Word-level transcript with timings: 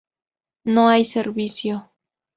No 0.63 0.87
hay 0.89 1.05
servicio 1.05 1.91